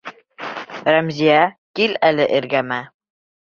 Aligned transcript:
Рәмзиә, 0.93 1.37
кил 1.81 1.95
әле 2.11 2.29
эргәмә. 2.41 2.83